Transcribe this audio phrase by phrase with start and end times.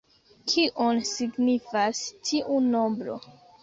[0.53, 3.25] Kion signifas tiu nombro?